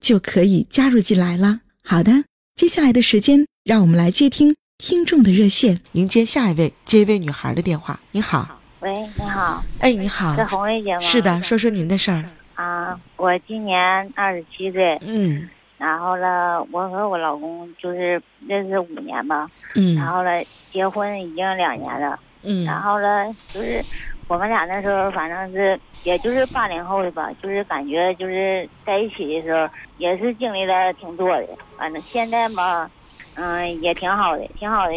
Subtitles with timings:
[0.00, 1.60] 就可以加入进来了。
[1.84, 7.98] 好的，接下来的时间，让我们来接听听众的热线，迎接下一位接一位女孩的电话。
[8.12, 11.00] 你好，喂，你好，哎，你好，是红瑞姐吗？
[11.00, 12.24] 是的，说说您的事儿。
[12.54, 13.78] 啊，我今年
[14.14, 15.48] 二十七岁，嗯。
[15.78, 19.94] 然后呢，我和我老公就是认识五年吧，嗯。
[19.94, 20.30] 然后呢，
[20.72, 22.64] 结婚已经两年了，嗯。
[22.64, 23.84] 然后呢，就是
[24.28, 32.90] 我们俩那时候反正是也就是八零后的吧，就是感觉就是在一起的时候也是经历了挺多的，反正现在嘛，
[33.34, 34.92] 嗯，也挺好的，挺好的，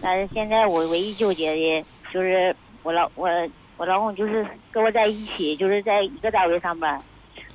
[0.00, 3.28] 但是现在我唯一纠结的就是我老我
[3.76, 7.04] 我老公就是跟我在一起，就是在一个单位上班，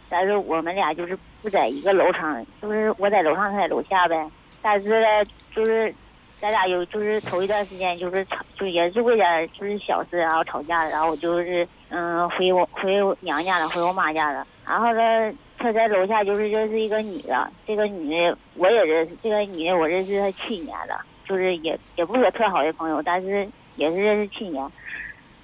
[0.08, 4.16] 但是我们俩就是不在一个楼上，就是我在楼上，他在楼下呗。
[4.62, 5.08] 但是呢，
[5.56, 5.96] 就是
[6.42, 14.48] 咱俩有就是头一段时间就是吵，就也是为点就是小事然后吵架了，然后我就是嗯回我回我娘家了，回我妈家了。
[14.66, 24.66] 然后呢，他在楼下就是认识一个女的，这个女的我也认识，这个女的我认识她七年了，就是也也不是说特好的朋友，但是也是认识七年。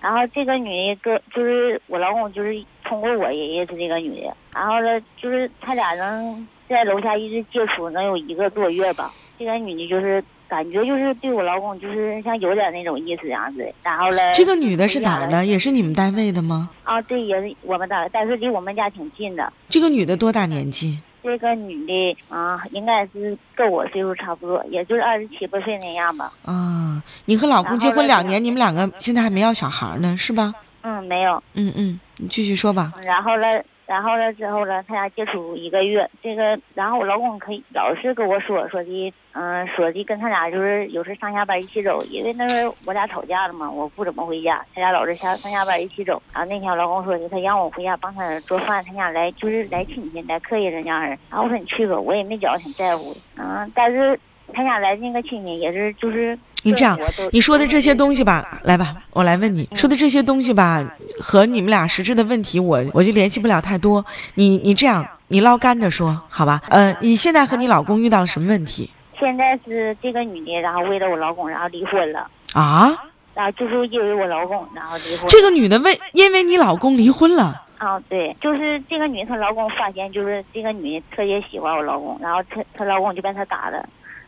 [0.01, 9.11] 然后这个女的跟就是我老公就是通过我也认识这个女的，然后呢就是他俩能在楼下一直接触能有一个多月吧。
[9.38, 10.23] 这个女的就是
[10.55, 13.73] 感觉就是对我老公就是像有点那种意思这样子。
[13.83, 15.45] 然后嘞，这个女的是哪儿的？
[15.45, 16.69] 也是你们单位的吗？
[16.85, 19.51] 啊，对，也是我们单位，但是离我们家挺近的。
[19.67, 20.97] 这个女的多大年纪？
[21.21, 26.31] 这个女的啊，应该是跟我岁数差不多，也就是二十七八岁那样吧。
[26.45, 30.53] 啊，你和老公结婚两年，你们两个现在还没要小孩呢，是吧？
[30.83, 31.43] 嗯，没有。
[31.55, 32.93] 嗯嗯，你继续说吧。
[33.03, 33.47] 然后呢，
[33.85, 46.22] 然后呢之后呢，他俩接触一个月，这个，然后我老公可以老是跟我说说的，嗯、说的跟他俩就是有时上下班一起走，因为那时候我俩吵架了嘛，我不怎么回家，他俩老是下上下班一起走。
[46.34, 51.02] 然后那天我老公说的，他让我回家帮他做饭，他俩来就是来亲戚来客人这样。
[51.02, 54.19] 然后我说你去吧，我也没觉得挺在乎的，嗯、但是
[54.55, 56.38] 他俩来那个亲戚也是就是。
[56.63, 56.97] 你这样
[57.31, 60.83] 你说的这些东西吧，来吧，我来问你说的这些东西吧，
[61.21, 64.03] 和你们俩实质的问题，我我就联系不了太多。
[64.33, 66.59] 你你这样，你捞干的说，好吧？
[66.69, 68.89] 呃，你现在和你老公遇到了什么问题
[69.19, 72.27] 现在是这个女的，然后为了我老公，然后离婚了。
[72.53, 72.89] 啊？
[73.35, 75.27] 然后就是因为我老公，然后离婚。
[75.27, 83.87] 这个女的为因为你老公离婚了，啊，对，就是这个女的，她老公发现就是这个女的特别喜欢我老公，然后她她老公就把她打了，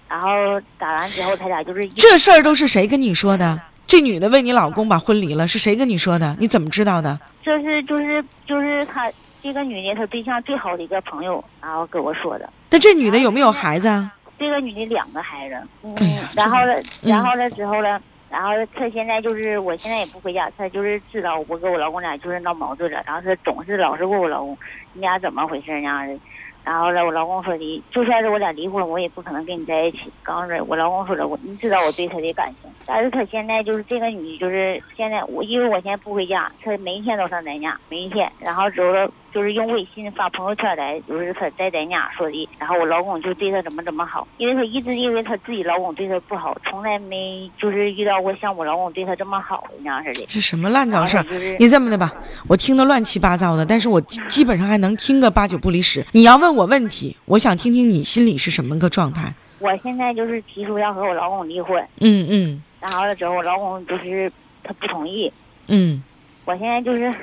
[0.09, 0.29] 然后
[0.77, 3.59] 打完之后，他俩就是这事儿都是谁跟你说的？
[3.85, 6.35] 这女的为你老公把婚离了，是谁跟你说的？
[6.39, 7.19] 你怎么知道的？
[7.41, 9.09] 这是就是就是她
[9.41, 12.49] 这个女的她对象最好的一个朋友，然后跟我说的。
[12.69, 14.11] 那这女的有没有孩子啊？
[14.37, 24.57] 这个女的两个孩子，嗯，哎然后呢，嗯然后呢之后呢，然后她现在就是我现在也不回家，她就是知道我跟我老公俩就是闹矛盾了，然后她总是老是问我老公，
[24.91, 26.19] 你俩怎么回事那样的。
[26.67, 29.99] 然后呢，我老公说的，就算是我俩离婚，我也不可能跟你在一起。
[30.21, 50.25] 刚是我老公说的，我你知道我对他的感情，但是他现在就是这个女，就是现在我因为我现在不回家，他每一天都上咱家，每一天，然后之后呢就是用微信发朋友圈来，就是他在咱家说的，然后我老公就对他怎么怎么好，因为他一直以为他自己老公对他不好，从来没就是遇到过像我老公对他这么好的那样似的。
[50.27, 51.25] 这什么烂糟事儿？
[51.59, 52.11] 你这么的吧，
[52.49, 56.05] 我听得乱七八糟的，但是我基本上还能听个八九不离十。
[56.11, 59.31] 你要问我问题，我想听听你心里是什么个状态。
[59.59, 64.31] 我现在就是提出要和我老公离婚，嗯嗯然后了之后我老公就是
[64.63, 65.31] 他不同意，
[65.67, 66.01] 嗯，
[66.45, 67.13] 我现在就是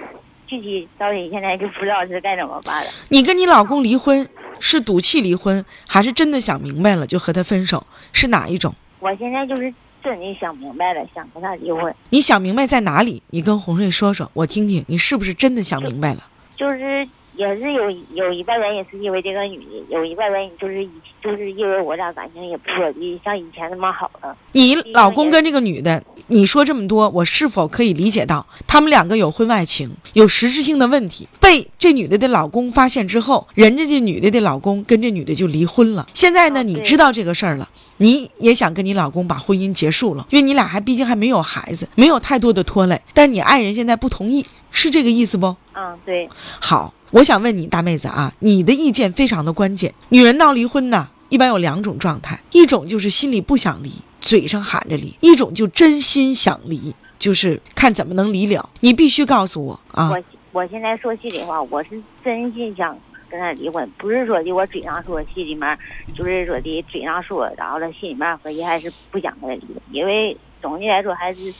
[0.46, 2.90] 具体到底现在就不知道是该怎么办了。
[3.08, 4.28] 你跟你老公离婚
[4.60, 7.84] 是赌气离婚，还是真的想明白了就和他分手？
[8.12, 8.72] 是哪一种？
[9.00, 13.20] 我现在就是真的想明白了，想跟他离婚，你想明白在哪里？
[13.30, 16.22] 你跟洪瑞说说，我听听，你是不是真的想明白了？
[16.56, 20.90] 就是也是有有一半原因是因为这个女的，有一半原因就是以
[21.22, 24.36] 就是因为我俩感情也不说的像以前那么好了。
[24.52, 31.28] 你老公跟这个女的，你说这么多，我是否可以理解到他们两个有婚外情，有实质性的问题？
[31.40, 36.06] 被这女的的老公发现之后，人家这女的的老公跟这女的就离婚了。
[36.14, 43.00] 现在呢，你知道这个事儿了，你也想跟你老公把婚姻结束了，因为你俩还毕竟还没有孩子，没有太多的拖累。
[43.12, 45.54] 但你爱人现在不同意，是这个意思不？
[45.74, 46.28] 嗯，对。
[46.60, 49.94] 好，我想问你，大妹子啊，你的意见非常的关键。
[50.08, 58.68] 女人闹离婚呢，一般有两种状态，一种就是心里不想离，嘴上喊着离；一种就真心想离，就是看怎么能离了。
[58.80, 60.10] 你必须告诉我啊！
[60.10, 60.20] 我
[60.50, 61.90] 我现在说心里话，我是
[62.24, 62.98] 真心想
[63.30, 65.78] 跟他离婚，不是说的我嘴上说，心里面
[66.16, 71.54] 就是说的嘴上说，然后了心里面合计还是不想跟他离，因为总的来说还是。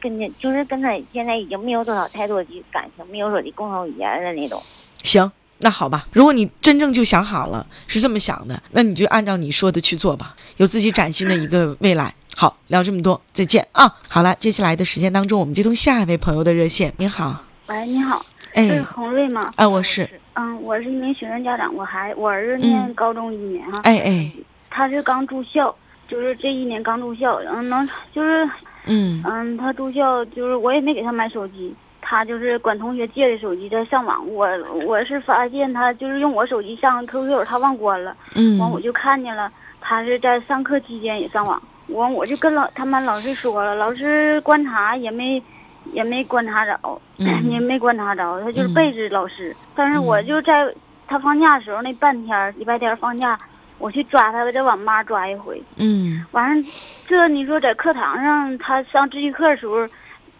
[0.00, 4.60] 跟你就是跟他现在已经没有多少太多的感情，没有说的共同语言的那种。
[5.02, 6.06] 行，那好吧。
[6.12, 12.14] 如果你真正就想好了是这么想的，那你就按照你说的去做吧，有自己崭新的一个未来。
[12.34, 13.94] 好，聊这么多，再见啊！
[14.08, 16.92] 好了，接下来的时间当中，我们接通下一位朋友的热线。
[16.96, 19.52] 你好，喂，你好，哎，是洪瑞吗？
[19.56, 20.08] 哎，我是。
[20.34, 23.80] 嗯，我是一名学生家长，我还我儿子念高中一年哈。
[23.84, 24.32] 哎哎，
[24.70, 25.74] 他是刚住校，
[26.08, 28.48] 就是这一年刚住校，嗯，能就是。
[28.86, 31.72] 嗯嗯，他住校就是我也没给他买手机，
[32.12, 34.22] 他就是管同学借的手机在上网。
[34.28, 34.46] 我
[34.84, 38.14] 我是发现他就是用我手机上 QQ，他忘关了。
[38.34, 39.50] 嗯，完我就看见了，
[39.80, 41.60] 他是在上课期间也上网。
[41.86, 45.42] 完我就跟老他们老师说了，老师观察也没
[45.94, 46.78] 也没观察着，
[47.16, 49.56] 也没观察着，他就是背着老师。
[49.74, 50.70] 但是我就在
[51.06, 53.38] 他放假的时候那半天，礼拜天放假。
[53.78, 55.60] 我去抓他，在网吧抓一回。
[55.76, 56.68] 嗯，完了，
[57.08, 59.88] 这你说在课堂上，他上自习课的时候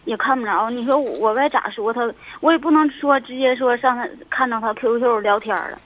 [0.05, 0.69] 也看不着。
[0.71, 2.09] 你说我该咋说他？
[2.41, 5.79] 我也不能说直接说上他看到他 QQ 聊天了。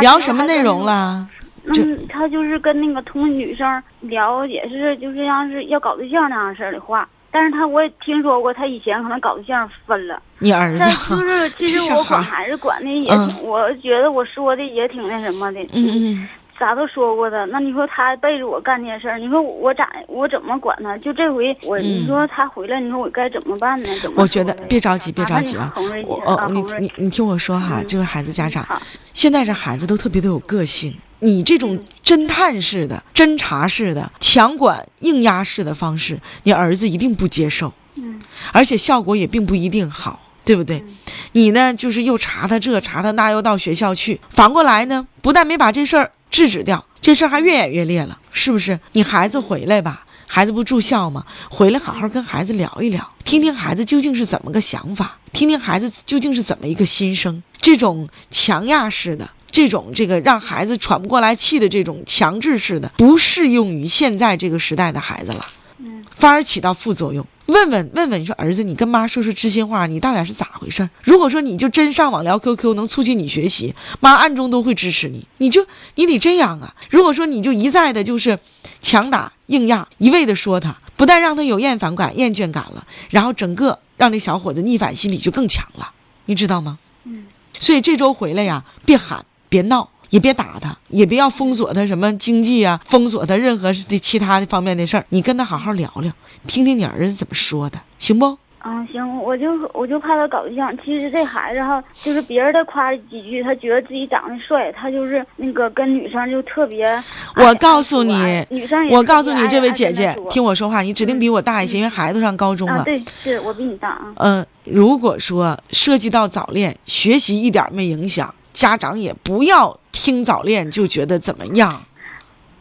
[0.00, 1.28] 聊什么内容了？
[1.64, 7.08] 嗯，他就是跟那个同女生聊，也是就是像是要搞对象那样式儿的话。
[7.30, 10.20] 但是他我也听说过，他以前可能搞对象分了。
[10.38, 15.60] 你儿子就是其实我管孩子管的也挺，我觉得我说的也挺那什么的。
[15.72, 16.28] 嗯嗯。
[16.62, 20.96] 啥都说过的，那你说他背着我干这件事儿，你说我咋我怎么管他？
[20.98, 23.88] 就这回我，你说他回来，你说我该怎么办呢？
[24.00, 24.22] 怎么？
[24.22, 25.74] 我觉得别着急，别着急啊！
[26.06, 28.64] 我哦，你你你听我说哈，这位孩子家长，
[29.12, 38.20] 现在这孩子都特别的有个性，你这种侦探式的、侦查式的、强管硬压式的方式，你儿子一定不接受，嗯，
[38.52, 40.84] 而且效果也并不一定好，对不对？
[41.32, 46.12] 你呢，就是又查他这查他那，又到学校去，反过来呢，不但没把这事儿。
[46.32, 48.80] 制止掉这事儿还越演越烈了，是不是？
[48.92, 51.24] 你孩子回来吧，孩子不住校吗？
[51.48, 57.42] 回来好好跟孩子聊一聊，听听孩子究竟是怎么个想法，听听孩子究竟是怎么一个心声。
[57.60, 65.46] 这种强压式的，这种这个让孩子喘不过来气的这种强制式的，不适用于现在这个时代的孩子了，
[65.78, 67.24] 嗯，反而起到副作用。
[67.46, 70.88] 问问问问，你说儿子，你跟妈说说知心话，你到底是咋回事？
[71.02, 75.26] 如果说你就真上网聊 QQ 能促进你学习，妈暗中都会支持你。
[75.38, 75.66] 你就
[75.96, 76.74] 你得这样啊！
[76.90, 78.38] 如果说你就一再的就是
[78.80, 85.90] 强打硬压，一味的说他，不但让他有厌烦感、厌倦感了，然后整个让那小伙子逆反心理就更强了，
[86.26, 86.78] 你知道吗？
[87.04, 87.26] 嗯。
[87.58, 89.90] 所以这周回来呀，别喊，别闹。
[90.12, 95.04] 也别打他，也别要封锁他什么经济啊，封锁他任何的其他的方面的事儿。
[95.08, 96.12] 你跟他好好聊聊，
[96.46, 98.36] 听听你儿子怎么说的，行不？
[98.64, 100.70] 嗯，行，我就我就怕他搞对象。
[100.84, 106.86] 其实这孩子哈，就是别人再夸几句，他觉得自己长得帅，他就是那个跟女生就特别。
[107.34, 112.84] 我告诉你，女生我告诉你，这位姐姐，听我说话，你指定比我大一些，因为孩子上高中了。
[112.84, 114.12] 对，是我比你大啊。
[114.16, 118.32] 嗯，如果说涉及到早恋，学习一点没影响。
[118.52, 121.82] 家长也不要听早恋就觉得怎么样，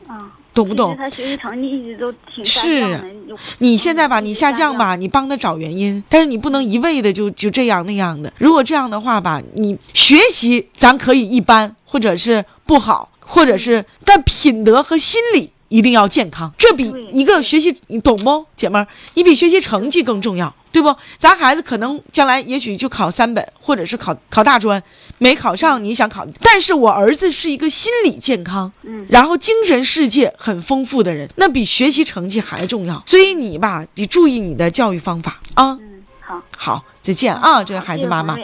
[0.08, 0.96] 啊，懂不懂？
[0.98, 3.00] 他学习成绩一直都挺是，
[3.60, 8.32] 你现在吧，你下降吧，你帮他找原因，但是你不能一味的就就这样那样的。
[8.38, 18.86] 如果这样的话吧，你学习咱可以一般，或者是不好，或者是但品德和心理一定要健康，这比一个学习你懂不，姐们儿？
[19.14, 20.54] 你比学习成绩更重要。
[20.74, 20.96] 对不？
[21.18, 24.82] 咱孩子可能将来也许就考三本，或者是考考大专，
[25.18, 26.26] 没考上你想考。
[26.42, 33.04] 但是我儿子是一个心理健康，嗯，然后精神世界很丰富的人，那比学习成绩还重要。
[33.06, 35.78] 所以你吧，得注意你的教育方法啊。
[35.82, 38.38] 嗯，好，好，再见啊，这位孩子妈妈。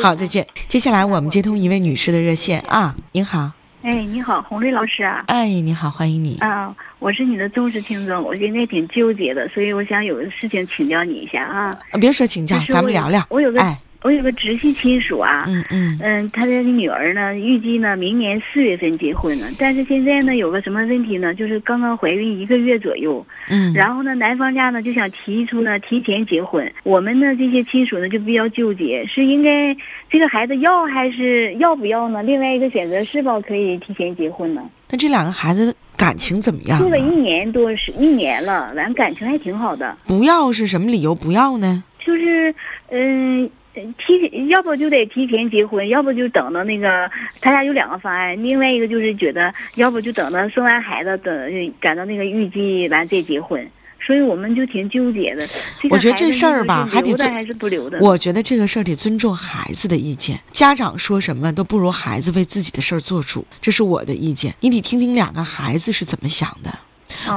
[0.00, 0.44] 好，再见。
[0.68, 3.52] 接下来我们接通一位女士的热线啊，您好。
[3.82, 5.24] 哎，你好，红瑞老师啊！
[5.26, 6.72] 哎，你好，欢迎你啊！
[7.00, 11.76] 我是你的忠实听众，我现在挺纠结的，所以我想有个事情请教你一下啊！
[12.00, 13.26] 别说请教，咱们聊聊。
[13.28, 13.60] 我有个
[14.02, 21.32] 我有个直系亲属啊，嗯嗯嗯，他的女儿呢，预计呢明年四月份结婚呢，但是现在呢有个什么问题呢？
[21.34, 29.76] 就是刚刚怀孕一个月左右，嗯，然后呢男方家呢就想提出呢提前结婚，我们呢这些亲属呢就比较纠结，是应该
[30.10, 32.22] 这个孩子要还是要不要呢？
[32.24, 34.62] 另外一个选择是否可以提前结婚呢？
[34.90, 37.20] 那这两个孩子感情怎么样住了一啊？
[37.20, 41.84] 年多是一年了，完感情还挺好的，不要是什么理由不要呢？
[42.04, 42.52] 就是
[42.90, 43.48] 嗯。
[43.74, 47.10] 提前，要不就得提前结婚，要不就等到那个，
[47.40, 53.66] 他家有两个方案，另外一个就是觉得，要不就等到生完孩子，等赶到那个预计完再结婚，
[54.04, 55.48] 所以我们就挺纠结的。
[55.90, 57.98] 我觉得这事儿吧还得尊留的还是不留的？
[58.00, 64.54] 我觉得这个事儿得尊重孩子的意见，家长说什么都不如孩子为自己的事儿做主，这是我的意见。
[64.60, 66.70] 你得听听两个孩子是怎么想的。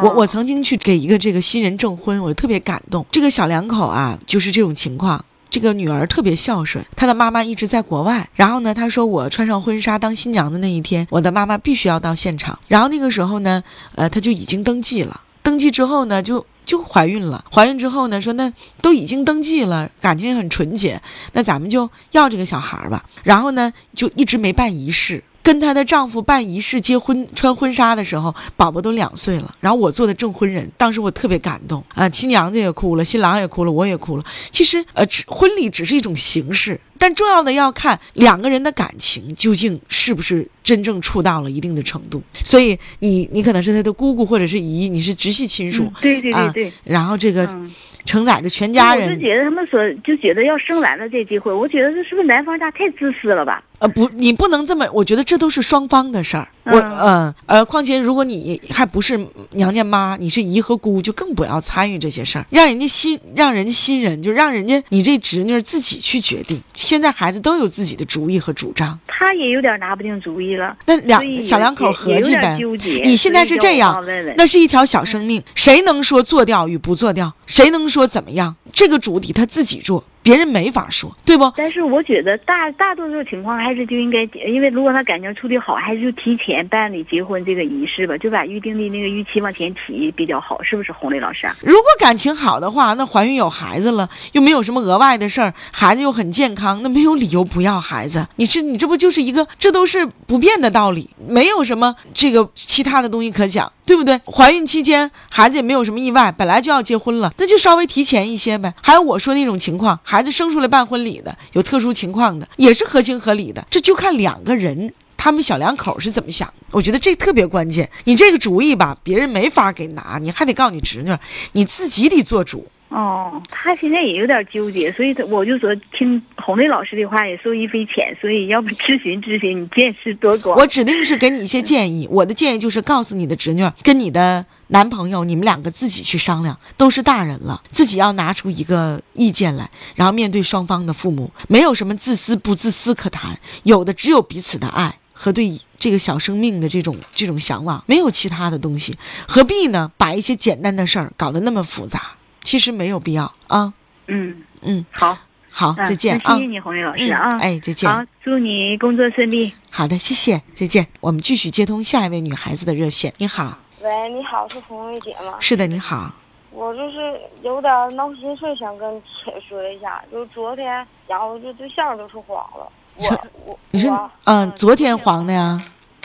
[0.02, 3.06] 我我哦曾经去给一个这个新人证婚，我特别感动。
[3.12, 5.24] 这个小两口啊，就是这种情况。
[5.50, 8.30] 这个女儿特别孝顺，她的妈妈一直在国外。
[8.34, 12.58] 然后呢，她说我穿上婚纱当新娘的那一天，我的妈妈必须要到现场。
[12.68, 13.64] 然后那个时候呢，
[13.96, 15.22] 呃，她就已经登记了。
[15.42, 17.46] 登记之后呢，就就怀孕了。
[17.52, 21.02] 怀孕之后呢，说那都已经登记了，感情也很纯洁，
[21.34, 23.06] 那咱们就要这个小孩吧。
[23.24, 25.24] 然后呢，就一直没办仪式。
[25.46, 29.54] 跟她的丈夫办仪式、结婚、穿婚纱的时候，宝宝都两岁了。
[29.60, 34.24] 然后我做的证婚人，当时我特别感动啊，亲娘子也哭了，新郎也哭了，我也哭了。
[34.50, 42.22] 其实，呃，只婚礼只是一种形式，但重要的要看两个人的感情究竟是不是真正处到了一定的程度。
[42.44, 47.72] 所以你你可能是他的姑姑或者是姨，你是直系亲属，嗯对对对啊对，然后这个嗯
[48.06, 49.22] 承载着全家人我就。
[49.22, 53.64] 觉得他们说就觉得要生完了这机会，我觉得这是不是男方家太自私了吧？
[53.80, 56.48] 呃，不，你不能这么，我觉得这都是双方的事儿。
[56.64, 59.20] 我，嗯嗯，呃，况且如果你还不是
[59.52, 66.62] 娘家妈，你是姨和姑，就更不要参与这些事儿，让人家新，让人家新人，就让人家你这侄女儿自己去决定。
[66.86, 72.58] 现在孩子都有自己的主意和主张，他也有点拿不定主意了，那两小两口合计呗。
[73.04, 74.06] 你现在是这样
[74.38, 77.34] 那是一条小生命，谁能说做掉与不做掉？
[77.48, 78.56] 谁能说怎么样？
[78.72, 81.54] 这个主体他自己做，别人没法说，对不？
[81.56, 91.56] 但是我觉得大大多数情况还是就应该，因为如果他感情处理好，还是就提前办理结婚这个仪式吧，就把预定的那个预期往前提比较好，是不是，红雷老师啊？
[91.62, 98.28] 如果感情好的话，那怀孕有孩子了，又没有什么额外的事儿，孩子又很健康，那没有理由不要孩子。
[98.38, 104.20] 你这你这不就是一个，这都是不变的道理，没有什么这个其他的东西可讲，对不对？
[104.26, 108.74] 怀孕期间孩子也没有什么意外，本来就要结婚了，那就稍微提前一些呗。
[108.82, 114.94] 还有我说那种情况，孩子生出来办婚礼的，有特殊情况的，也是合情合理的，这就看两个人。
[115.18, 116.54] 他们小两口是怎么想？
[116.70, 117.90] 我觉得这特别关键。
[118.04, 121.18] 你这个主意吧，别人没法给拿，你还得告你侄女，
[121.54, 122.68] 你自己得做主。
[122.96, 130.58] 哦，他现在也有点纠结，所以他我就说听红雷老师的话也受益匪浅，所以要不咨询咨询，你见识多广。
[130.58, 148.96] 我指定是给你一些建议，我的建议就是告诉你的侄女，跟你的男朋友，你们两个自己去商量，都是大人了，自己要拿出一个意见来，然后面对双方的父母，没有什么自私不自私可谈，有的只有彼此的爱和对这个小生命的这种这种向往，没有其他的东西，
[149.28, 149.92] 何必呢？
[149.98, 153.74] 把一些简单的事儿搞得那么复杂，其实没有必要啊。
[154.06, 155.18] 嗯嗯，好，
[155.50, 156.46] 好，嗯再见啊谢谢。
[156.46, 157.40] 你，红玉老师嗯，啊。
[157.40, 157.92] 哎，再见。
[157.92, 159.52] 好，祝你工作顺利。
[159.72, 160.88] 好的，谢谢，再见。
[161.02, 163.12] 我们继续接通下一位女孩子的热线。
[163.18, 165.38] 你好，喂，你好，是红玉姐吗？
[165.40, 166.14] 是的，你好。
[166.52, 170.02] 我就是有点闹心事，想跟姐说一下。
[170.12, 172.72] 就昨天，然后就对象就是黄了。
[172.98, 173.92] 我我你是
[174.26, 175.60] 嗯，昨天黄的呀？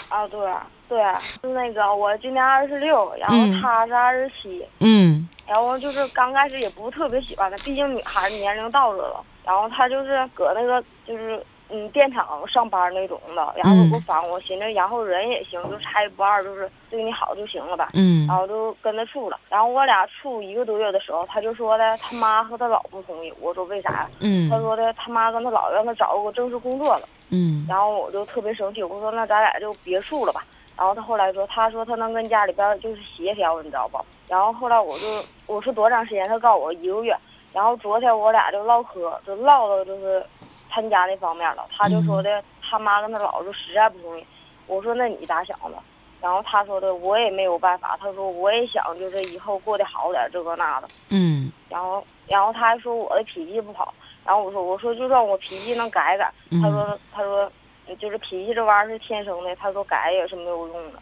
[0.09, 0.41] 啊，对
[0.89, 9.25] 对，是那个我今年二十六，然后嗯他是二十七，嗯然后就是刚开始也不是特别喜欢他，毕竟女孩年龄到这了。
[9.45, 17.91] 然后他就是搁那个就是嗯电厂上班那种的，然后嗯有个房，我寻思然后人也行，就差一不二，就是对你好就行了吧。
[17.95, 23.33] 嗯然后就跟他处了，然后我俩处一个多月的时候，他就说的他妈和他姥不同意。
[23.41, 24.11] 我说为啥呀？
[24.11, 27.09] 他嗯说的他妈跟他姥让他找个正式工作了。
[27.31, 30.45] 嗯然后我就特别生气，我说那咱俩就别处了吧。
[30.77, 33.99] 然后他后来说，他说他能跟家里边就是协调，你知道不？
[34.31, 35.07] 然后后来我就
[35.47, 36.29] 我说多长时间？
[36.29, 37.17] 他告诉我一个月。
[37.53, 40.25] 然后昨天我俩就唠嗑，就唠到就是
[40.69, 41.67] 他家那方面了。
[41.77, 44.25] 他就说的他妈跟他姥就实在不同意。
[44.69, 45.77] 我说那你咋想的？
[46.21, 50.87] 然后他说的我也没有办法，他说我也想就是以后过得好点，这个那的。
[51.09, 53.93] 嗯然后然后他还说我的脾气不好，
[54.25, 56.33] 然后我说我说就算我脾气能改改，
[56.63, 57.51] 他嗯，说他说
[57.99, 61.01] 就是脾气这玩意儿是天生的，他说改也是没有用的。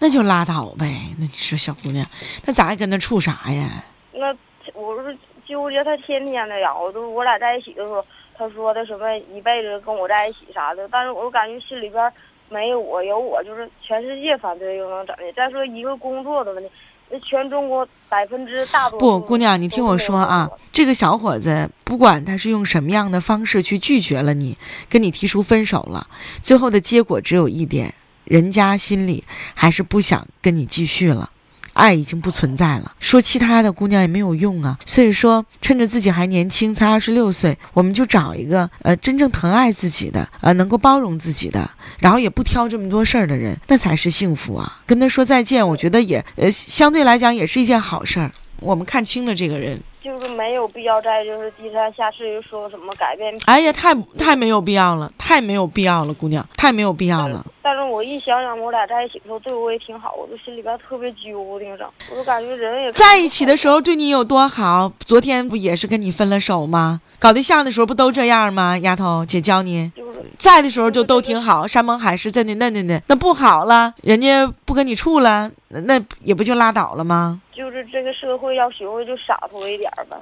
[0.00, 1.00] 那就拉倒呗。
[1.18, 2.04] 那你说小姑娘，
[2.44, 3.84] 那咱还跟他处啥呀？
[4.12, 4.34] 那
[4.74, 5.16] 我是
[5.46, 8.04] 纠结他天天的呀，我都我俩在一起的时候，
[8.36, 12.12] 他说的什么一辈子跟我在一起啥的，但是我感觉心里边
[12.48, 15.32] 没有我，有我就是全世界反对又能怎的？
[15.36, 16.70] 再说一个工作的问题，
[17.10, 24.56] 那全中国百分之大多数不，姑娘，你听我说啊这个小伙子不管他是用什么样的方式去拒绝了你，
[24.88, 26.06] 跟你提出分手了，
[26.42, 27.92] 最后的结果只有一点，
[28.24, 29.24] 人家心里
[29.54, 31.30] 还是不想跟你继续了。
[31.72, 34.76] 爱已经不存在了，说其他的姑娘也没有用啊。
[34.84, 44.80] 所以说，趁着自己还年轻，才二十六岁，我们就找一个呃真正疼爱自己的，呃能够包容自己的，然后也不挑这么多事儿的人，那才是幸福啊。
[44.84, 48.32] 跟他说再见，我觉得也呃相对来讲也是一件好事儿。
[48.58, 53.34] 我们看清了这个人，就是没有必要再就是低三下四又说什么改变。
[53.44, 57.44] 哎呀，太太没有必要了，太没有必要了，姑娘，太没有必要了。
[57.62, 64.90] 但是我一想想我俩在一起的时候对我也挺好，我就心里边特别揪挺着，我就感觉人也在一起的时候对你有多好？
[65.00, 67.00] 昨天不也是跟你分了手吗？
[67.18, 68.78] 搞对象的时候不都这样吗？
[68.78, 73.02] 丫头，姐教你，就是在的时候就都挺好，山盟海誓，真的嫩嫩的。
[73.08, 77.40] 那不好了，人家不跟你处了，那那也不就拉倒了吗？
[77.54, 80.16] 就是这个社会要学会就洒脱一点儿吧，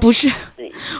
[0.00, 0.30] 不是，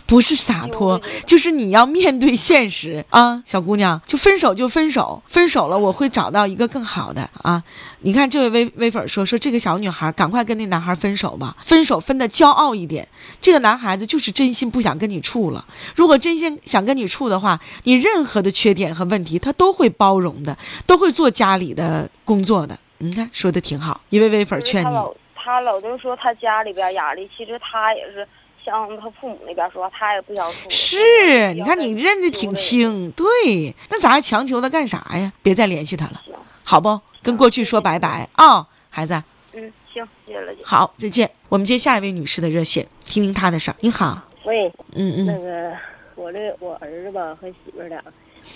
[0.06, 7.62] 不是洒脱，就是你要面对现实啊，小姑娘，就分手就分手，分手了我会找到一个更好的啊。
[8.00, 13.06] 你看这位微微粉说说这个小女孩赶快跟那男孩分手吧，分手分的骄傲一点。
[13.40, 15.64] 这个男孩子就是真心不想跟你处了。
[15.94, 20.56] 如果真心想跟你处的话，你任何的缺点和问题他都会包容的，
[20.86, 22.78] 都会做家里的工作的。
[22.98, 24.84] 你看说的挺好，一位微粉劝你。
[24.84, 28.26] 他老他老就说他家里边压力，其实他也是
[28.64, 30.70] 向他父母那边说，他也不想说。
[30.70, 30.96] 是，
[31.54, 35.32] 你看你认得挺清，对，那咱还强求他干啥呀？
[35.42, 36.22] 别再联系他了，
[36.64, 37.00] 好不？
[37.22, 39.22] 跟过去说拜拜啊、孩子。
[39.54, 40.60] 嗯，行，谢谢了姐。
[40.64, 41.30] 好，再见。
[41.48, 43.76] 我们接下一位女士的热线，听听她的事儿。
[43.80, 45.76] 你好，喂，嗯嗯，那个
[46.14, 48.02] 我这我儿子吧和媳妇儿俩，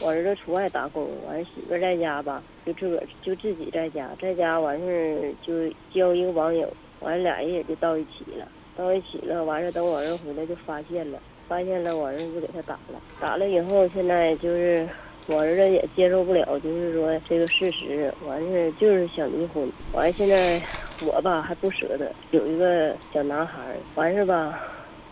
[0.01, 14.89] 我儿子出外打工，完媳妇在家吧，就自个儿就自己在家，在家完事儿就交一个网友，完俩人也就到一起了，到一起了，完事等我儿子回来就发现了，发现了我儿子就给他打了，打了以后现在就是。
[15.29, 19.71] 我儿子也接受不了，就是说这个事实，完事就是想离婚。
[19.93, 20.61] 完现在
[21.07, 24.61] 我吧还不舍得，有一个小男孩儿，完事吧，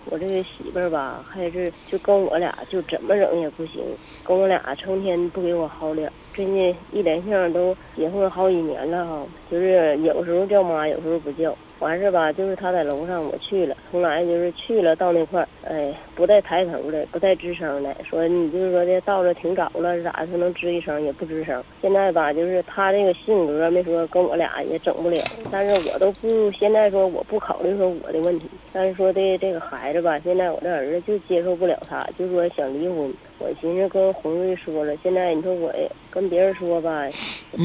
[0.07, 3.83] 我这个媳妇儿吧，还是就跟我俩就怎么整也不行，
[4.25, 6.11] 跟我俩成天不给我好脸。
[6.35, 11.57] 最近一连性都结婚好几年了哈，就是有时候叫妈，有时候不叫。
[11.81, 20.27] 完事吧，就是他在楼上，我去了，从来就是去了到那块儿，哎，不带抬头的，不带吱声的，说你就是说的到了挺早了，咋的？
[20.27, 21.65] 他能吱一声也不吱声。
[21.81, 33.11] 现在吧，就是他这个性格，没说跟我俩也整不了，但是我都不现在说我不考虑说我的问题，但是说的这个孩子吧，现在我这儿子就接受不了他，就说想离婚。
[33.39, 35.73] 我寻思跟红瑞说了，现在你说我
[36.11, 37.09] 跟别人说吧，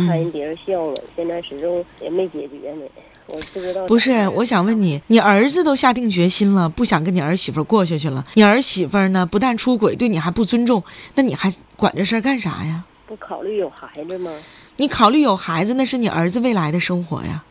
[0.08, 2.86] 看人别人笑了，现在始终也没解决呢。
[3.28, 3.86] 我不知道。
[3.88, 10.84] 不是，我想问你，你儿子都下定决心了，不想跟你儿媳妇过下去了，你儿媳妇呢不但出轨，对你还不尊重，
[11.16, 12.84] 那你还管这事儿干啥呀？
[13.08, 14.32] 不考虑有孩子吗？
[14.78, 17.44] 你考虑有孩子，那是你儿子未来的生活呀。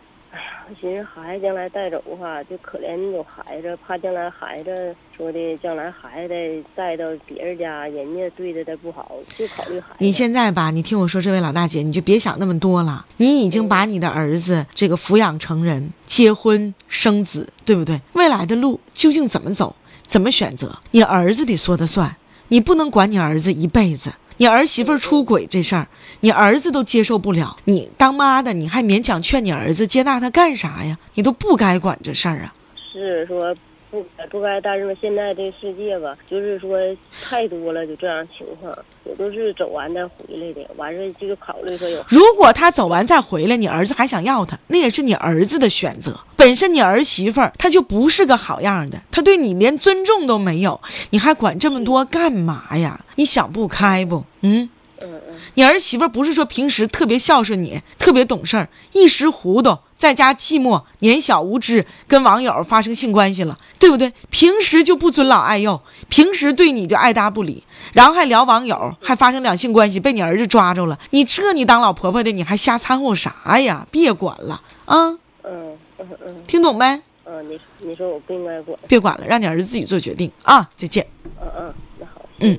[0.66, 6.34] 我寻思孩子将来带走哈，就可怜有孩子，怕将来孩子说的将来孩子
[6.74, 9.96] 带到别人家，人家对着他不好，就考虑孩子。
[9.98, 13.04] 你现在吧，你听我说，这位老大姐，你就别想那么多了。
[13.18, 18.00] 你已经把你的儿子这个抚养成人，结婚生子，对不对？
[18.14, 22.16] 未来的路究竟怎么走，怎么选择，你儿子得说的算，
[22.48, 24.10] 你不能管你儿子一辈子。
[24.36, 25.86] 你儿媳妇出轨这事儿，
[26.20, 30.98] 你儿子都接受不了，你当妈的你还勉强劝你儿子接纳他干啥呀？
[31.14, 32.54] 你都不该管这事儿啊！
[32.92, 33.54] 是说
[33.94, 36.76] 不该不该，但是，现在这世界吧，就是说
[37.22, 42.04] 太多了，就这样情况，也都是走完再回来的，完事这个考虑说有。
[42.08, 46.18] 如果他走完再回来，你儿子还想要他，那也是你儿子的选择。
[46.36, 50.80] 本身你儿媳妇儿她就不是个好样的，她对你连尊重都没有，
[51.10, 53.04] 你还管这么多干嘛呀？
[53.14, 54.24] 你想不开不？
[54.42, 54.68] 嗯。
[55.00, 64.12] 嗯嗯，你儿媳妇不是说平时特别孝顺你，特别懂事儿，一时糊涂，在家寂寞，年小无知，跟网友发生性关系了，对不对？
[64.30, 70.98] 平时就不尊老爱幼，平时对你就爱答不理，然后还聊网友，还发生两性关系，被你儿子抓着了。
[71.10, 73.86] 你这你当老婆婆的，你还瞎掺和啥呀？
[73.90, 75.08] 别管了啊！
[75.42, 77.00] 嗯嗯嗯听懂没？
[77.26, 78.78] 嗯，你你说我不应该管。
[78.86, 80.70] 别管了，让你儿子自己做决定啊！
[80.76, 81.06] 再见。
[81.40, 82.22] 嗯嗯，那好。
[82.38, 82.58] 嗯。